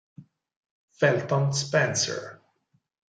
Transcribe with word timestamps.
Felton 0.97 1.53
Spencer 1.53 2.41